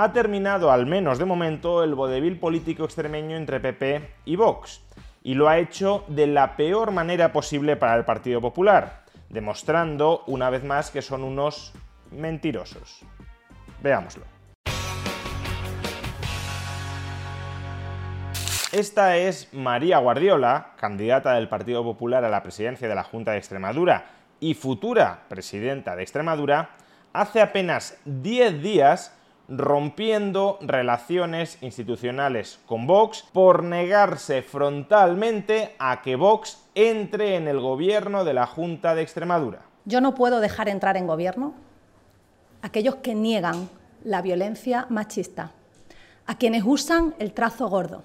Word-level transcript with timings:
Ha 0.00 0.12
terminado, 0.12 0.70
al 0.70 0.86
menos 0.86 1.18
de 1.18 1.24
momento, 1.24 1.82
el 1.82 1.96
vodevil 1.96 2.38
político 2.38 2.84
extremeño 2.84 3.36
entre 3.36 3.58
PP 3.58 4.08
y 4.26 4.36
Vox. 4.36 4.80
Y 5.24 5.34
lo 5.34 5.48
ha 5.48 5.58
hecho 5.58 6.04
de 6.06 6.28
la 6.28 6.54
peor 6.54 6.92
manera 6.92 7.32
posible 7.32 7.74
para 7.74 7.96
el 7.96 8.04
Partido 8.04 8.40
Popular, 8.40 9.02
demostrando 9.28 10.22
una 10.28 10.50
vez 10.50 10.62
más 10.62 10.92
que 10.92 11.02
son 11.02 11.24
unos 11.24 11.72
mentirosos. 12.12 13.00
Veámoslo. 13.82 14.22
Esta 18.70 19.16
es 19.16 19.52
María 19.52 19.98
Guardiola, 19.98 20.74
candidata 20.76 21.32
del 21.32 21.48
Partido 21.48 21.82
Popular 21.82 22.24
a 22.24 22.28
la 22.28 22.44
presidencia 22.44 22.86
de 22.88 22.94
la 22.94 23.02
Junta 23.02 23.32
de 23.32 23.38
Extremadura 23.38 24.12
y 24.38 24.54
futura 24.54 25.24
presidenta 25.28 25.96
de 25.96 26.04
Extremadura, 26.04 26.76
hace 27.12 27.40
apenas 27.40 27.98
10 28.04 28.62
días 28.62 29.17
rompiendo 29.48 30.58
relaciones 30.60 31.58
institucionales 31.62 32.60
con 32.66 32.86
Vox 32.86 33.24
por 33.32 33.64
negarse 33.64 34.42
frontalmente 34.42 35.74
a 35.78 36.02
que 36.02 36.16
Vox 36.16 36.62
entre 36.74 37.36
en 37.36 37.48
el 37.48 37.58
gobierno 37.58 38.24
de 38.24 38.34
la 38.34 38.46
Junta 38.46 38.94
de 38.94 39.02
Extremadura. 39.02 39.62
Yo 39.86 40.02
no 40.02 40.14
puedo 40.14 40.40
dejar 40.40 40.68
entrar 40.68 40.98
en 40.98 41.06
gobierno 41.06 41.54
aquellos 42.60 42.96
que 42.96 43.14
niegan 43.14 43.70
la 44.04 44.20
violencia 44.20 44.86
machista, 44.90 45.52
a 46.26 46.36
quienes 46.36 46.62
usan 46.64 47.14
el 47.18 47.32
trazo 47.32 47.68
gordo, 47.68 48.04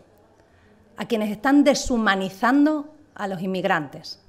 a 0.95 1.05
quienes 1.05 1.29
están 1.29 1.63
deshumanizando 1.63 2.93
a 3.15 3.27
los 3.27 3.41
inmigrantes 3.41 4.21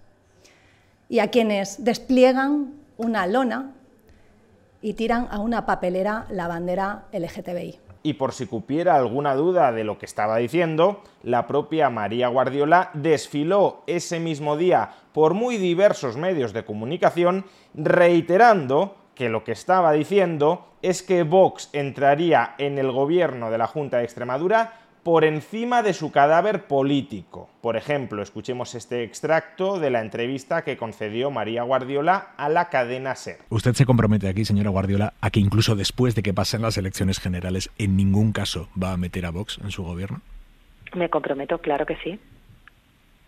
y 1.09 1.21
a 1.21 1.31
quienes 1.31 1.85
despliegan 1.85 2.75
una 2.97 3.27
lona 3.27 3.73
y 4.85 4.93
tiran 4.93 5.29
a 5.31 5.39
una 5.39 5.65
papelera 5.65 6.27
la 6.29 6.47
bandera 6.47 7.05
LGTBI. 7.11 7.81
Y 8.03 8.13
por 8.13 8.35
si 8.35 8.45
cupiera 8.45 8.97
alguna 8.97 9.35
duda 9.35 9.73
de 9.73 9.83
lo 9.83 9.97
que 9.97 10.05
estaba 10.05 10.37
diciendo, 10.37 11.01
la 11.23 11.47
propia 11.47 11.89
María 11.89 12.29
Guardiola 12.29 12.91
desfiló 12.93 13.83
ese 13.87 14.21
mismo 14.21 14.59
día 14.59 14.91
por 15.15 15.33
muy 15.33 15.57
diversos 15.57 16.19
medios 16.19 16.53
de 16.53 16.67
comunicación 16.67 17.47
reiterando 17.73 18.95
que 19.15 19.31
lo 19.31 19.43
que 19.43 19.53
estaba 19.53 19.91
diciendo 19.93 20.67
es 20.83 21.03
que 21.03 21.23
Vox 21.23 21.71
entraría 21.73 22.55
en 22.59 22.77
el 22.77 22.93
gobierno 22.93 23.51
de 23.51 23.57
la 23.57 23.67
Junta 23.67 23.97
de 23.97 24.05
Extremadura 24.05 24.84
por 25.05 25.25
encima 25.25 25.83
de 25.83 25.93
su 25.93 26.11
cadáver 26.11 26.65
político. 26.67 27.49
Por 27.61 27.77
ejemplo, 27.77 28.23
escuchemos 28.23 28.75
este 28.75 29.05
extracto 29.05 29.79
de 29.79 29.91
la 29.91 30.01
entrevista 30.01 30.65
que 30.65 30.77
concedió 30.77 31.31
María 31.31 31.63
Guardiola 31.63 32.33
a 32.37 32.49
la 32.49 32.71
cadena 32.71 33.15
SER. 33.15 33.39
¿Usted 33.51 33.75
se 33.75 33.85
compromete 33.85 34.29
aquí, 34.29 34.45
señora 34.45 34.71
Guardiola, 34.71 35.13
a 35.21 35.31
que 35.31 35.41
incluso 35.41 35.77
después 35.77 36.15
de 36.15 36.23
que 36.23 36.35
pasen 36.35 36.63
las 36.63 36.79
elecciones 36.79 37.21
generales, 37.21 37.71
en 37.79 37.97
ningún 37.97 38.33
caso 38.33 38.69
va 38.83 38.93
a 38.93 38.97
meter 38.97 39.27
a 39.27 39.31
Vox 39.31 39.59
en 39.63 39.71
su 39.71 39.85
gobierno? 39.85 40.23
Me 40.95 41.11
comprometo, 41.11 41.59
claro 41.59 41.85
que 41.85 41.97
sí. 41.97 42.19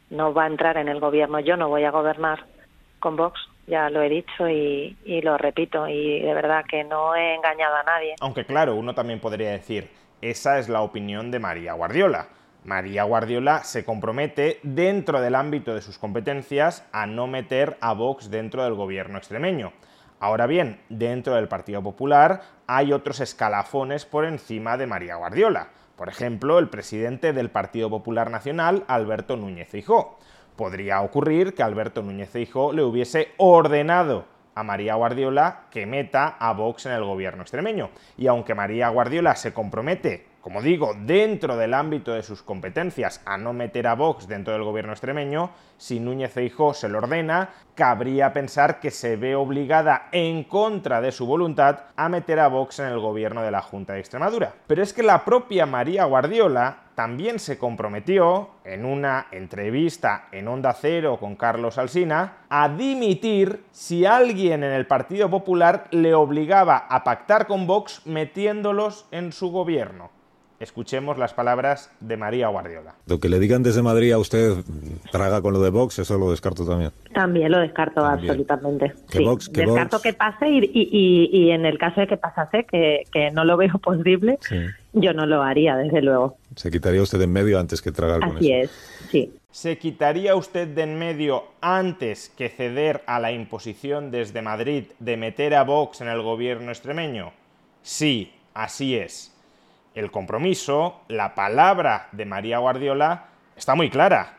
No 0.09 0.32
va 0.32 0.44
a 0.44 0.48
entrar 0.48 0.78
en 0.78 0.88
el 0.88 0.98
gobierno, 0.98 1.41
yo 1.41 1.56
no 1.56 1.69
voy 1.69 1.84
a 1.84 1.91
gobernar 1.91 2.47
con 3.00 3.16
Vox 3.16 3.38
ya 3.66 3.91
lo 3.91 4.03
he 4.03 4.09
dicho 4.09 4.48
y, 4.48 4.97
lo 5.22 5.36
repito, 5.36 5.88
y 5.88 6.20
de 6.20 6.34
verdad 6.34 6.65
que 6.69 6.84
no 6.84 7.15
he 7.15 7.34
engañado 7.34 7.75
a 7.76 7.82
nadie. 7.82 8.15
Aunque 8.20 8.44
claro, 8.44 8.76
uno 8.76 8.94
también 8.94 9.20
podría 9.20 9.50
decir, 9.50 9.91
esa 10.21 10.59
es 10.59 10.69
la 10.69 10.82
opinión 10.82 11.31
de 11.31 11.38
María 11.38 11.75
Guardiola. 11.75 12.28
María 12.65 13.04
Guardiola 13.04 13.62
se 13.62 13.84
compromete, 13.84 14.59
dentro 14.62 15.21
del 15.21 15.34
ámbito 15.34 15.75
de 15.75 15.82
sus 15.82 15.99
competencias, 15.99 16.84
a 16.91 17.06
no 17.06 17.27
meter 17.27 17.77
a 17.81 17.93
Vox 17.93 18.31
dentro 18.31 18.65
del 18.65 18.75
gobierno 18.75 19.19
extremeño. 19.19 19.72
Ahora 20.19 20.47
bien, 20.47 20.81
dentro 20.88 21.34
del 21.34 21.47
Partido 21.47 21.82
Popular 21.82 22.41
hay 22.66 22.93
otros 22.93 23.21
escalafones 23.21 24.06
por 24.06 24.25
encima 24.25 24.77
de 24.77 24.87
María 24.87 25.16
Guardiola. 25.16 25.69
Por 25.97 26.09
ejemplo, 26.09 26.59
el 26.59 26.69
presidente 26.69 27.33
del 27.33 27.50
Partido 27.50 27.88
Popular 27.91 28.31
Nacional, 28.31 28.84
Alberto 28.88 29.37
Núñez 29.37 29.69
Feijóo. 29.69 30.19
Podría 30.56 31.03
ocurrir 31.03 31.54
que 31.54 31.62
Alberto 31.62 32.03
Núñez 32.03 32.31
Feijóo 32.31 32.72
le 32.72 32.83
hubiese 32.83 33.28
ordenado 33.37 34.25
a 34.56 34.62
María 34.64 34.94
Guardiola 34.94 35.66
que 35.70 35.86
meta 35.86 36.36
a 36.40 36.52
Vox 36.54 36.86
en 36.86 36.92
el 36.92 37.04
gobierno 37.04 37.42
extremeño. 37.42 37.90
Y 38.16 38.26
aunque 38.26 38.54
María 38.54 38.88
Guardiola 38.88 39.36
se 39.36 39.52
compromete, 39.52 40.26
como 40.46 40.62
digo, 40.62 40.94
dentro 40.96 41.56
del 41.56 41.74
ámbito 41.74 42.12
de 42.12 42.22
sus 42.22 42.40
competencias 42.40 43.20
a 43.26 43.36
no 43.36 43.52
meter 43.52 43.88
a 43.88 43.96
Vox 43.96 44.28
dentro 44.28 44.52
del 44.52 44.62
gobierno 44.62 44.92
extremeño, 44.92 45.50
si 45.76 45.98
Núñez 45.98 46.30
Feijóo 46.30 46.72
se 46.72 46.88
lo 46.88 46.98
ordena, 46.98 47.50
cabría 47.74 48.32
pensar 48.32 48.78
que 48.78 48.92
se 48.92 49.16
ve 49.16 49.34
obligada 49.34 50.06
en 50.12 50.44
contra 50.44 51.00
de 51.00 51.10
su 51.10 51.26
voluntad 51.26 51.86
a 51.96 52.08
meter 52.08 52.38
a 52.38 52.46
Vox 52.46 52.78
en 52.78 52.86
el 52.86 53.00
gobierno 53.00 53.42
de 53.42 53.50
la 53.50 53.60
Junta 53.60 53.94
de 53.94 53.98
Extremadura. 53.98 54.54
Pero 54.68 54.84
es 54.84 54.92
que 54.92 55.02
la 55.02 55.24
propia 55.24 55.66
María 55.66 56.04
Guardiola 56.04 56.84
también 56.94 57.40
se 57.40 57.58
comprometió 57.58 58.50
en 58.64 58.84
una 58.84 59.26
entrevista 59.32 60.28
en 60.30 60.46
Onda 60.46 60.74
Cero 60.74 61.16
con 61.18 61.34
Carlos 61.34 61.76
Alsina 61.76 62.46
a 62.48 62.68
dimitir 62.68 63.64
si 63.72 64.06
alguien 64.06 64.62
en 64.62 64.70
el 64.70 64.86
Partido 64.86 65.28
Popular 65.28 65.88
le 65.90 66.14
obligaba 66.14 66.86
a 66.88 67.02
pactar 67.02 67.48
con 67.48 67.66
Vox 67.66 68.06
metiéndolos 68.06 69.08
en 69.10 69.32
su 69.32 69.50
gobierno. 69.50 70.14
Escuchemos 70.58 71.18
las 71.18 71.34
palabras 71.34 71.90
de 72.00 72.16
María 72.16 72.48
Guardiola. 72.48 72.94
Lo 73.06 73.20
que 73.20 73.28
le 73.28 73.38
digan 73.38 73.62
desde 73.62 73.82
Madrid 73.82 74.12
a 74.12 74.18
usted, 74.18 74.54
traga 75.12 75.42
con 75.42 75.52
lo 75.52 75.60
de 75.60 75.68
Vox, 75.68 75.98
eso 75.98 76.16
lo 76.16 76.30
descarto 76.30 76.64
también. 76.64 76.92
También 77.12 77.52
lo 77.52 77.58
descarto 77.58 78.02
absolutamente. 78.02 78.94
Que 79.10 79.18
descarto 79.52 80.00
que 80.00 80.14
pase 80.14 80.48
y, 80.48 81.50
en 81.50 81.66
el 81.66 81.76
caso 81.76 82.00
de 82.00 82.06
que 82.06 82.16
pasase, 82.16 82.64
que, 82.64 83.30
no 83.32 83.44
lo 83.44 83.58
veo 83.58 83.78
posible, 83.82 84.38
yo 84.94 85.12
no 85.12 85.26
lo 85.26 85.42
haría, 85.42 85.76
desde 85.76 86.00
luego. 86.00 86.38
Se 86.54 86.70
quitaría 86.70 87.02
usted 87.02 87.18
de 87.18 87.24
en 87.24 87.32
medio 87.32 87.60
antes 87.60 87.82
que 87.82 87.92
tragar 87.92 88.20
con 88.20 88.38
Así 88.38 88.52
es, 88.52 88.70
sí. 89.10 89.34
¿Se 89.50 89.76
quitaría 89.76 90.36
usted 90.36 90.68
de 90.68 90.82
en 90.82 90.98
medio 90.98 91.44
antes 91.60 92.30
que 92.30 92.48
ceder 92.48 93.02
a 93.06 93.20
la 93.20 93.32
imposición 93.32 94.10
desde 94.10 94.40
Madrid 94.40 94.84
de 95.00 95.16
meter 95.18 95.54
a 95.54 95.64
Vox 95.64 96.00
en 96.00 96.08
el 96.08 96.22
gobierno 96.22 96.70
extremeño? 96.70 97.32
Sí, 97.82 98.32
así 98.54 98.96
es 98.96 99.35
el 99.96 100.10
compromiso, 100.10 101.00
la 101.08 101.34
palabra 101.34 102.08
de 102.12 102.26
María 102.26 102.58
Guardiola 102.58 103.28
está 103.56 103.74
muy 103.74 103.88
clara. 103.88 104.36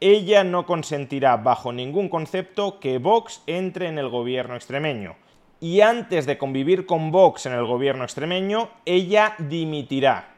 Ella 0.00 0.44
no 0.44 0.66
consentirá 0.66 1.38
bajo 1.38 1.72
ningún 1.72 2.10
concepto 2.10 2.78
que 2.78 2.98
Vox 2.98 3.42
entre 3.46 3.88
en 3.88 3.98
el 3.98 4.10
gobierno 4.10 4.54
extremeño. 4.54 5.16
Y 5.60 5.80
antes 5.80 6.26
de 6.26 6.36
convivir 6.36 6.84
con 6.84 7.10
Vox 7.10 7.46
en 7.46 7.54
el 7.54 7.64
gobierno 7.64 8.04
extremeño, 8.04 8.68
ella 8.84 9.34
dimitirá. 9.38 10.31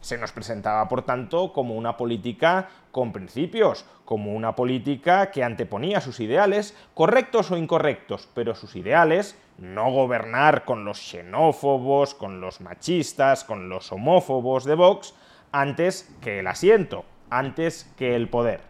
Se 0.00 0.16
nos 0.16 0.32
presentaba, 0.32 0.88
por 0.88 1.02
tanto, 1.02 1.52
como 1.52 1.74
una 1.74 1.96
política 1.96 2.68
con 2.92 3.12
principios, 3.12 3.84
como 4.04 4.32
una 4.32 4.54
política 4.54 5.30
que 5.30 5.44
anteponía 5.44 6.00
sus 6.00 6.20
ideales, 6.20 6.76
correctos 6.94 7.50
o 7.50 7.56
incorrectos, 7.56 8.28
pero 8.32 8.54
sus 8.54 8.76
ideales, 8.76 9.36
no 9.58 9.90
gobernar 9.90 10.64
con 10.64 10.84
los 10.84 10.98
xenófobos, 10.98 12.14
con 12.14 12.40
los 12.40 12.60
machistas, 12.60 13.44
con 13.44 13.68
los 13.68 13.90
homófobos 13.92 14.64
de 14.64 14.76
Vox, 14.76 15.14
antes 15.52 16.14
que 16.20 16.38
el 16.38 16.46
asiento, 16.46 17.04
antes 17.28 17.92
que 17.96 18.14
el 18.14 18.28
poder. 18.28 18.60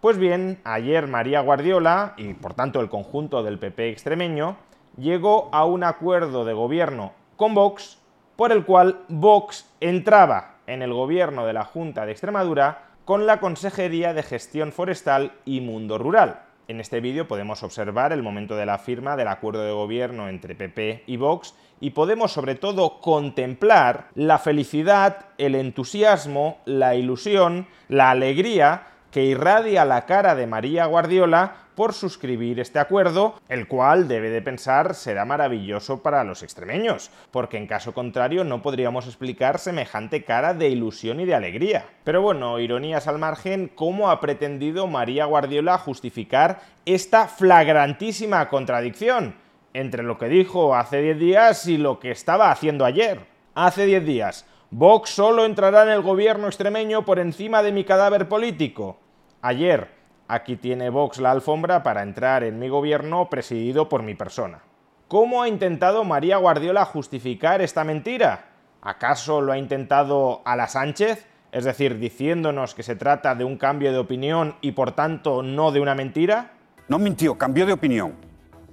Pues 0.00 0.18
bien, 0.18 0.60
ayer 0.64 1.08
María 1.08 1.40
Guardiola, 1.40 2.14
y 2.16 2.34
por 2.34 2.54
tanto 2.54 2.80
el 2.80 2.88
conjunto 2.88 3.42
del 3.42 3.58
PP 3.58 3.88
extremeño, 3.88 4.56
llegó 4.96 5.48
a 5.52 5.64
un 5.64 5.82
acuerdo 5.82 6.44
de 6.44 6.52
gobierno 6.52 7.12
con 7.36 7.54
Vox, 7.54 7.98
por 8.36 8.52
el 8.52 8.64
cual 8.64 9.00
Vox 9.08 9.68
entraba 9.80 10.57
en 10.68 10.82
el 10.82 10.92
gobierno 10.92 11.46
de 11.46 11.54
la 11.54 11.64
Junta 11.64 12.06
de 12.06 12.12
Extremadura 12.12 12.84
con 13.04 13.26
la 13.26 13.40
Consejería 13.40 14.12
de 14.12 14.22
Gestión 14.22 14.70
Forestal 14.70 15.32
y 15.44 15.60
Mundo 15.60 15.98
Rural. 15.98 16.42
En 16.68 16.78
este 16.78 17.00
vídeo 17.00 17.26
podemos 17.26 17.62
observar 17.62 18.12
el 18.12 18.22
momento 18.22 18.54
de 18.54 18.66
la 18.66 18.76
firma 18.76 19.16
del 19.16 19.28
acuerdo 19.28 19.64
de 19.64 19.72
gobierno 19.72 20.28
entre 20.28 20.54
PP 20.54 21.04
y 21.06 21.16
Vox 21.16 21.54
y 21.80 21.90
podemos 21.90 22.32
sobre 22.32 22.54
todo 22.54 23.00
contemplar 23.00 24.08
la 24.14 24.38
felicidad, 24.38 25.26
el 25.38 25.54
entusiasmo, 25.54 26.58
la 26.66 26.94
ilusión, 26.94 27.66
la 27.88 28.10
alegría 28.10 28.82
que 29.10 29.24
irradia 29.24 29.84
la 29.84 30.06
cara 30.06 30.34
de 30.34 30.46
María 30.46 30.86
Guardiola 30.86 31.68
por 31.78 31.94
suscribir 31.94 32.58
este 32.58 32.80
acuerdo, 32.80 33.36
el 33.48 33.68
cual 33.68 34.08
debe 34.08 34.30
de 34.30 34.42
pensar 34.42 34.96
será 34.96 35.24
maravilloso 35.24 36.02
para 36.02 36.24
los 36.24 36.42
extremeños, 36.42 37.12
porque 37.30 37.56
en 37.56 37.68
caso 37.68 37.94
contrario 37.94 38.42
no 38.42 38.62
podríamos 38.62 39.06
explicar 39.06 39.60
semejante 39.60 40.24
cara 40.24 40.54
de 40.54 40.70
ilusión 40.70 41.20
y 41.20 41.24
de 41.24 41.36
alegría. 41.36 41.86
Pero 42.02 42.20
bueno, 42.20 42.58
ironías 42.58 43.06
al 43.06 43.18
margen, 43.18 43.70
¿cómo 43.72 44.10
ha 44.10 44.20
pretendido 44.20 44.88
María 44.88 45.26
Guardiola 45.26 45.78
justificar 45.78 46.62
esta 46.84 47.28
flagrantísima 47.28 48.48
contradicción 48.48 49.36
entre 49.72 50.02
lo 50.02 50.18
que 50.18 50.26
dijo 50.26 50.74
hace 50.74 51.00
10 51.00 51.18
días 51.20 51.66
y 51.68 51.78
lo 51.78 52.00
que 52.00 52.10
estaba 52.10 52.50
haciendo 52.50 52.84
ayer? 52.84 53.20
Hace 53.54 53.86
10 53.86 54.04
días, 54.04 54.46
Vox 54.70 55.10
solo 55.10 55.44
entrará 55.44 55.82
en 55.84 55.90
el 55.90 56.02
gobierno 56.02 56.46
extremeño 56.46 57.04
por 57.04 57.18
encima 57.18 57.62
de 57.62 57.72
mi 57.72 57.84
cadáver 57.84 58.28
político. 58.28 58.98
Ayer, 59.40 59.98
Aquí 60.30 60.56
tiene 60.56 60.90
Vox 60.90 61.20
la 61.20 61.30
alfombra 61.30 61.82
para 61.82 62.02
entrar 62.02 62.44
en 62.44 62.58
mi 62.58 62.68
gobierno 62.68 63.30
presidido 63.30 63.88
por 63.88 64.02
mi 64.02 64.14
persona. 64.14 64.60
¿Cómo 65.08 65.40
ha 65.40 65.48
intentado 65.48 66.04
María 66.04 66.36
Guardiola 66.36 66.84
justificar 66.84 67.62
esta 67.62 67.82
mentira? 67.82 68.50
¿Acaso 68.82 69.40
lo 69.40 69.52
ha 69.52 69.58
intentado 69.58 70.42
a 70.44 70.54
la 70.54 70.68
Sánchez? 70.68 71.26
Es 71.50 71.64
decir, 71.64 71.98
diciéndonos 71.98 72.74
que 72.74 72.82
se 72.82 72.94
trata 72.94 73.34
de 73.34 73.44
un 73.44 73.56
cambio 73.56 73.90
de 73.90 73.96
opinión 73.96 74.56
y 74.60 74.72
por 74.72 74.92
tanto 74.92 75.42
no 75.42 75.72
de 75.72 75.80
una 75.80 75.94
mentira? 75.94 76.52
No 76.88 76.98
mintió, 76.98 77.38
cambió 77.38 77.64
de 77.64 77.72
opinión. 77.72 78.14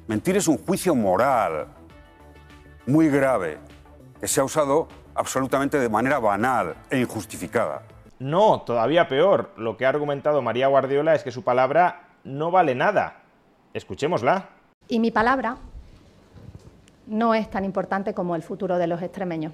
Mentir 0.08 0.36
es 0.36 0.50
un 0.50 0.58
juicio 0.58 0.94
moral 0.94 1.68
muy 2.86 3.08
grave 3.08 3.60
que 4.20 4.28
se 4.28 4.42
ha 4.42 4.44
usado 4.44 4.90
absolutamente 5.16 5.80
de 5.80 5.90
manera 5.90 6.20
banal 6.20 6.76
e 6.90 7.00
injustificada. 7.00 7.84
No, 8.20 8.62
todavía 8.62 9.08
peor. 9.08 9.52
Lo 9.58 9.76
que 9.78 9.86
ha 9.86 9.90
argumentado 9.90 10.42
María 10.42 10.68
Guardiola 10.68 11.16
es 11.16 11.24
que 11.24 11.32
su 11.32 11.44
palabra 11.44 12.10
no 12.24 12.52
vale 12.52 12.76
nada. 12.76 13.24
Escuchémosla. 13.74 14.50
Y 14.88 15.00
mi 15.00 15.12
palabra 15.12 15.58
no 17.08 17.34
es 17.34 17.50
tan 17.50 17.66
importante 17.66 18.14
como 18.14 18.36
el 18.36 18.44
futuro 18.44 18.78
de 18.78 18.88
los 18.88 19.02
extremeños. 19.02 19.54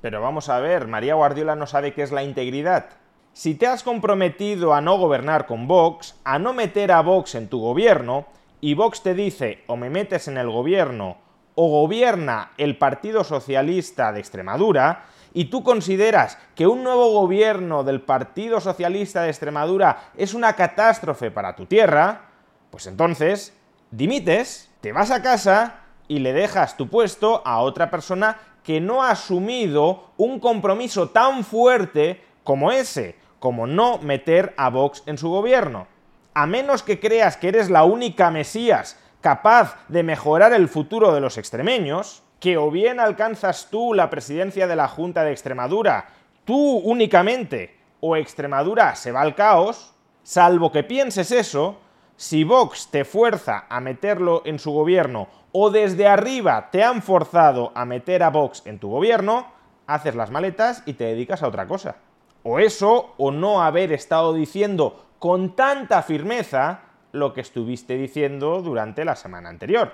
Pero 0.00 0.20
vamos 0.20 0.48
a 0.48 0.58
ver, 0.58 0.88
María 0.88 1.14
Guardiola 1.14 1.54
no 1.54 1.66
sabe 1.66 1.92
qué 1.92 2.02
es 2.02 2.12
la 2.12 2.24
integridad. 2.24 2.86
Si 3.34 3.54
te 3.54 3.66
has 3.66 3.82
comprometido 3.82 4.74
a 4.74 4.80
no 4.80 4.98
gobernar 4.98 5.46
con 5.46 5.68
Vox, 5.68 6.16
a 6.24 6.38
no 6.38 6.52
meter 6.52 6.92
a 6.92 7.00
Vox 7.00 7.34
en 7.34 7.48
tu 7.48 7.60
gobierno, 7.60 8.26
y 8.60 8.74
Vox 8.74 9.02
te 9.02 9.14
dice 9.14 9.64
o 9.66 9.76
me 9.76 9.90
metes 9.90 10.28
en 10.28 10.38
el 10.38 10.50
gobierno 10.50 11.16
o 11.54 11.68
gobierna 11.68 12.52
el 12.56 12.78
Partido 12.78 13.24
Socialista 13.24 14.12
de 14.12 14.20
Extremadura, 14.20 15.04
y 15.34 15.46
tú 15.46 15.62
consideras 15.62 16.38
que 16.54 16.66
un 16.66 16.82
nuevo 16.84 17.12
gobierno 17.12 17.84
del 17.84 18.00
Partido 18.02 18.60
Socialista 18.60 19.22
de 19.22 19.30
Extremadura 19.30 20.10
es 20.16 20.34
una 20.34 20.54
catástrofe 20.54 21.30
para 21.30 21.56
tu 21.56 21.66
tierra, 21.66 22.22
pues 22.70 22.86
entonces 22.86 23.56
dimites, 23.90 24.70
te 24.80 24.92
vas 24.92 25.10
a 25.10 25.22
casa 25.22 25.80
y 26.08 26.18
le 26.18 26.32
dejas 26.32 26.76
tu 26.76 26.88
puesto 26.88 27.42
a 27.46 27.60
otra 27.60 27.90
persona 27.90 28.38
que 28.62 28.80
no 28.80 29.02
ha 29.02 29.10
asumido 29.10 30.10
un 30.16 30.38
compromiso 30.38 31.10
tan 31.10 31.44
fuerte 31.44 32.22
como 32.44 32.70
ese, 32.70 33.16
como 33.38 33.66
no 33.66 33.98
meter 33.98 34.54
a 34.56 34.70
Vox 34.70 35.02
en 35.06 35.18
su 35.18 35.30
gobierno. 35.30 35.86
A 36.34 36.46
menos 36.46 36.82
que 36.82 37.00
creas 37.00 37.36
que 37.36 37.48
eres 37.48 37.70
la 37.70 37.84
única 37.84 38.30
Mesías 38.30 38.98
capaz 39.22 39.78
de 39.88 40.02
mejorar 40.02 40.52
el 40.52 40.68
futuro 40.68 41.14
de 41.14 41.20
los 41.20 41.38
extremeños, 41.38 42.22
que 42.40 42.58
o 42.58 42.70
bien 42.70 43.00
alcanzas 43.00 43.68
tú 43.70 43.94
la 43.94 44.10
presidencia 44.10 44.66
de 44.66 44.76
la 44.76 44.88
Junta 44.88 45.24
de 45.24 45.32
Extremadura, 45.32 46.08
tú 46.44 46.78
únicamente, 46.78 47.78
o 48.00 48.16
Extremadura 48.16 48.96
se 48.96 49.12
va 49.12 49.22
al 49.22 49.34
caos, 49.34 49.94
salvo 50.24 50.72
que 50.72 50.82
pienses 50.82 51.30
eso, 51.30 51.78
si 52.16 52.44
Vox 52.44 52.88
te 52.90 53.04
fuerza 53.04 53.64
a 53.68 53.80
meterlo 53.80 54.42
en 54.44 54.58
su 54.58 54.72
gobierno 54.72 55.28
o 55.52 55.70
desde 55.70 56.08
arriba 56.08 56.70
te 56.70 56.82
han 56.82 57.02
forzado 57.02 57.72
a 57.74 57.84
meter 57.84 58.22
a 58.22 58.30
Vox 58.30 58.62
en 58.66 58.78
tu 58.78 58.90
gobierno, 58.90 59.46
haces 59.86 60.14
las 60.14 60.30
maletas 60.30 60.82
y 60.84 60.94
te 60.94 61.04
dedicas 61.04 61.42
a 61.42 61.48
otra 61.48 61.66
cosa. 61.66 61.96
O 62.42 62.58
eso, 62.58 63.14
o 63.18 63.30
no 63.30 63.62
haber 63.62 63.92
estado 63.92 64.34
diciendo 64.34 65.04
con 65.18 65.54
tanta 65.54 66.02
firmeza 66.02 66.80
lo 67.12 67.32
que 67.32 67.42
estuviste 67.42 67.96
diciendo 67.96 68.62
durante 68.62 69.04
la 69.04 69.14
semana 69.14 69.48
anterior. 69.48 69.92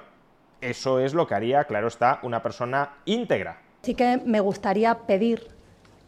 Eso 0.60 0.98
es 1.00 1.14
lo 1.14 1.26
que 1.26 1.34
haría, 1.34 1.64
claro 1.64 1.88
está, 1.88 2.20
una 2.22 2.42
persona 2.42 2.96
íntegra. 3.04 3.60
Sí 3.82 3.94
que 3.94 4.20
me 4.24 4.40
gustaría 4.40 4.94
pedir 5.06 5.48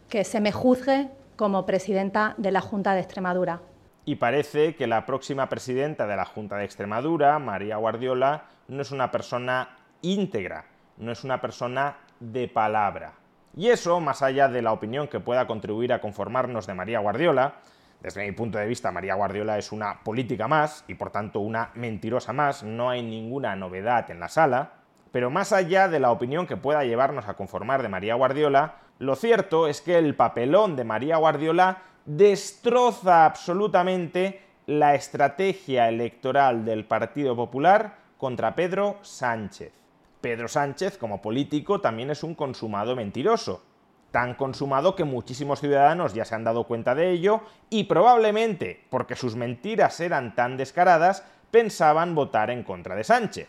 que 0.09 0.25
se 0.25 0.41
me 0.41 0.51
juzgue 0.51 1.09
como 1.37 1.67
presidenta 1.67 2.35
de 2.37 2.51
la 2.51 2.61
Junta 2.61 2.95
de 2.95 3.01
Extremadura. 3.01 3.61
Y 4.05 4.17
parece 4.17 4.75
que 4.75 4.87
la 4.87 5.07
próxima 5.07 5.49
presidenta 5.49 6.07
de 6.07 6.17
la 6.17 6.25
Junta 6.25 6.57
de 6.57 6.65
Extremadura, 6.65 7.39
María 7.39 7.77
Guardiola, 7.77 8.45
no 8.69 8.83
es 8.83 8.91
una 8.91 9.11
persona 9.11 9.77
íntegra, 10.03 10.67
no 10.97 11.13
es 11.13 11.23
una 11.23 11.41
persona 11.41 11.97
de 12.19 12.49
palabra. 12.49 13.13
Y 13.57 13.69
eso, 13.69 14.01
más 14.01 14.23
allá 14.23 14.49
de 14.49 14.63
la 14.63 14.73
opinión 14.73 15.09
que 15.09 15.21
pueda 15.21 15.47
contribuir 15.47 15.93
a 15.93 16.01
conformarnos 16.01 16.67
de 16.67 16.75
María 16.75 17.01
Guardiola, 17.01 17.55
desde 18.03 18.25
mi 18.25 18.33
punto 18.33 18.59
de 18.59 18.67
vista, 18.67 18.91
María 18.91 19.15
Guardiola 19.15 19.59
es 19.59 19.73
una 19.73 20.01
política 20.03 20.49
más 20.49 20.85
y 20.89 20.95
por 20.95 21.11
tanto 21.11 21.41
una 21.41 21.71
mentirosa 21.75 22.33
más, 22.33 22.63
no 22.63 22.89
hay 22.89 23.03
ninguna 23.03 23.55
novedad 23.57 24.11
en 24.11 24.21
la 24.21 24.29
sala, 24.29 24.73
pero 25.13 25.31
más 25.31 25.53
allá 25.53 25.89
de 25.89 26.01
la 26.01 26.11
opinión 26.11 26.47
que 26.47 26.57
pueda 26.57 26.85
llevarnos 26.85 27.29
a 27.29 27.35
conformar 27.35 27.83
de 27.83 27.89
María 27.89 28.15
Guardiola, 28.15 28.77
lo 28.99 29.17
cierto 29.17 29.67
es 29.67 29.83
que 29.83 29.99
el 29.99 30.15
papelón 30.15 30.77
de 30.77 30.85
María 30.85 31.17
Guardiola 31.19 31.83
destroza 32.07 33.27
absolutamente 33.27 34.41
la 34.67 34.95
estrategia 34.95 35.89
electoral 35.89 36.65
del 36.65 36.85
Partido 36.85 37.37
Popular 37.37 37.97
contra 38.17 38.55
Pedro 38.55 38.99
Sánchez. 39.03 39.73
Pedro 40.21 40.49
Sánchez, 40.49 40.97
como 40.97 41.21
político, 41.21 41.81
también 41.81 42.11
es 42.11 42.23
un 42.23 42.35
consumado 42.35 42.95
mentiroso 42.95 43.63
tan 44.11 44.35
consumado 44.35 44.97
que 44.97 45.05
muchísimos 45.05 45.61
ciudadanos 45.61 46.15
ya 46.15 46.25
se 46.25 46.35
han 46.35 46.45
dado 46.45 46.65
cuenta 46.65 46.95
de 46.95 47.11
ello 47.11 47.43
y 47.69 47.85
probablemente, 47.85 48.85
porque 48.91 49.17
sus 49.17 49.37
mentiras 49.37 50.01
eran 50.01 50.35
tan 50.35 50.57
descaradas, 50.57 51.25
pensaban 51.51 52.15
votar 52.15 52.51
en 52.51 52.63
contra 52.63 52.95
de 52.95 53.05
Sánchez. 53.05 53.49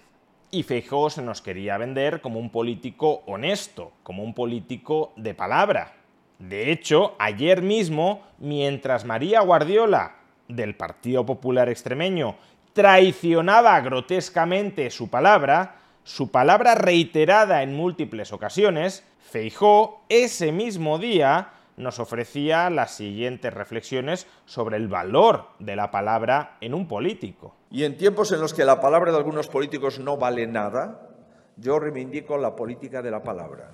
Y 0.51 0.63
Feijóo 0.63 1.09
se 1.09 1.21
nos 1.21 1.41
quería 1.41 1.77
vender 1.77 2.21
como 2.21 2.39
un 2.39 2.49
político 2.49 3.23
honesto, 3.25 3.93
como 4.03 4.23
un 4.23 4.33
político 4.33 5.13
de 5.15 5.33
palabra. 5.33 5.93
De 6.39 6.71
hecho, 6.71 7.15
ayer 7.19 7.61
mismo, 7.61 8.23
mientras 8.39 9.05
María 9.05 9.41
Guardiola, 9.41 10.15
del 10.47 10.75
Partido 10.75 11.25
Popular 11.25 11.69
Extremeño, 11.69 12.35
traicionaba 12.73 13.79
grotescamente 13.81 14.89
su 14.89 15.09
palabra, 15.09 15.80
su 16.03 16.31
palabra 16.31 16.75
reiterada 16.75 17.63
en 17.63 17.75
múltiples 17.75 18.33
ocasiones, 18.33 19.03
Feijó 19.19 20.01
ese 20.09 20.51
mismo 20.51 20.97
día 20.97 21.53
nos 21.77 21.99
ofrecía 21.99 22.69
las 22.69 22.91
siguientes 22.91 23.53
reflexiones 23.53 24.27
sobre 24.45 24.77
el 24.77 24.87
valor 24.87 25.47
de 25.59 25.75
la 25.75 25.89
palabra 25.89 26.57
en 26.59 26.73
un 26.73 26.87
político. 26.87 27.55
Y 27.69 27.85
en 27.85 27.97
tiempos 27.97 28.31
en 28.33 28.41
los 28.41 28.53
que 28.53 28.65
la 28.65 28.81
palabra 28.81 29.11
de 29.11 29.17
algunos 29.17 29.47
políticos 29.47 29.99
no 29.99 30.17
vale 30.17 30.47
nada, 30.47 31.09
yo 31.55 31.79
reivindico 31.79 32.37
la 32.37 32.55
política 32.55 33.01
de 33.01 33.11
la 33.11 33.23
palabra. 33.23 33.71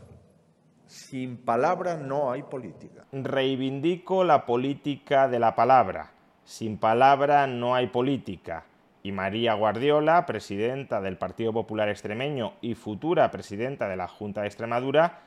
Sin 0.86 1.38
palabra 1.38 1.98
no 1.98 2.31
hay 2.31 2.43
política. 2.43 3.05
Reivindico 3.12 4.24
la 4.24 4.46
política 4.46 5.27
de 5.27 5.39
la 5.39 5.55
palabra. 5.55 6.12
Sin 6.43 6.77
palabra 6.77 7.48
no 7.48 7.74
hay 7.74 7.88
política 7.88 8.65
y 9.08 9.14
María 9.14 9.54
Guardiola, 9.54 10.26
presidenta 10.26 11.00
del 11.00 11.18
Partido 11.18 11.54
Popular 11.54 11.88
Extremeño 11.88 12.56
y 12.60 12.76
futura 12.76 13.32
presidenta 13.32 13.88
de 13.88 13.96
la 13.96 14.10
Junta 14.10 14.42
de 14.42 14.48
Extremadura, 14.48 15.22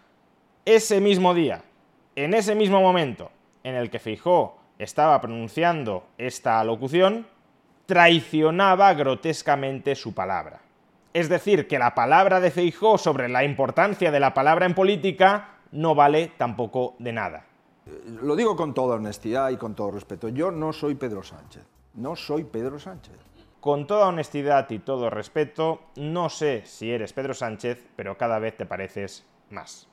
ese 0.67 1.01
mismo 1.01 1.33
día, 1.33 1.65
en 2.15 2.35
ese 2.35 2.55
mismo 2.55 2.83
momento 2.83 3.31
en 3.65 3.77
el 3.77 3.89
que 3.89 3.99
Feijó 3.99 4.59
estaba 4.79 5.19
pronunciando 5.23 6.09
esta 6.19 6.61
alocución, 6.61 7.27
traicionaba 7.87 8.93
grotescamente 8.93 9.95
su 9.95 10.13
palabra. 10.13 10.61
Es 11.15 11.31
decir, 11.31 11.67
que 11.67 11.79
la 11.79 11.95
palabra 11.95 12.39
de 12.39 12.51
Feijó 12.51 12.99
sobre 12.99 13.31
la 13.31 13.45
importancia 13.45 14.11
de 14.11 14.21
la 14.21 14.35
palabra 14.35 14.67
en 14.67 14.75
política 14.75 15.55
no 15.73 15.95
vale 15.95 16.33
tampoco 16.37 16.97
de 16.99 17.15
nada. 17.15 17.47
Lo 18.21 18.37
digo 18.37 18.57
con 18.57 18.75
toda 18.75 18.97
honestidad 18.97 19.49
y 19.49 19.57
con 19.57 19.75
todo 19.75 19.91
respeto. 19.91 20.29
Yo 20.29 20.51
no 20.51 20.75
soy 20.75 20.97
Pedro 20.97 21.23
Sánchez. 21.23 21.65
No 21.95 22.15
soy 22.15 22.45
Pedro 22.45 22.79
Sánchez. 22.79 23.30
Con 23.61 23.87
toda 23.87 24.07
honestidad 24.07 24.71
y 24.71 24.79
todo 24.79 25.11
respeto, 25.11 25.83
no 25.97 26.31
sé 26.31 26.63
si 26.65 26.91
eres 26.91 27.13
Pedro 27.13 27.35
Sánchez, 27.35 27.79
pero 27.95 28.17
cada 28.17 28.39
vez 28.39 28.57
te 28.57 28.65
pareces 28.65 29.27
más. 29.51 29.87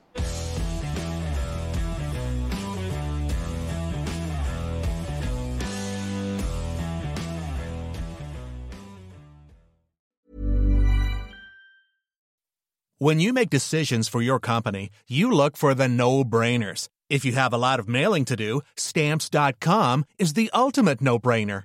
When 13.00 13.20
you 13.20 13.32
make 13.32 13.48
decisions 13.48 14.08
for 14.08 14.20
your 14.20 14.40
company, 14.40 14.90
you 15.06 15.30
look 15.30 15.56
for 15.56 15.72
the 15.72 15.86
no-brainers. 15.86 16.88
If 17.08 17.24
you 17.24 17.32
have 17.32 17.52
a 17.52 17.58
lot 17.58 17.78
of 17.78 17.88
mailing 17.88 18.24
to 18.24 18.34
do, 18.34 18.62
stamps.com 18.76 20.04
is 20.18 20.32
the 20.32 20.50
ultimate 20.52 21.00
no 21.00 21.18
brainer. 21.18 21.64